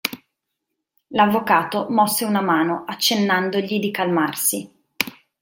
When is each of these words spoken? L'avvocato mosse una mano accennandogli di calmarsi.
L'avvocato 1.09 1.85
mosse 1.91 2.25
una 2.25 2.41
mano 2.41 2.85
accennandogli 2.87 3.79
di 3.79 3.91
calmarsi. 3.91 4.71